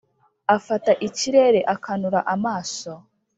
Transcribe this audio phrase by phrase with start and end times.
[0.55, 2.91] Afata ikirere akanura amaso: